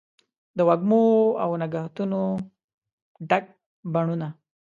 [0.57, 1.03] د وږمو
[1.43, 2.21] او نګهتونو
[3.29, 3.43] ډک
[3.93, 4.29] بڼوڼه